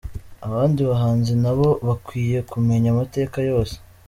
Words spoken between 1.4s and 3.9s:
na bo bakwiye kumenya amateka yose.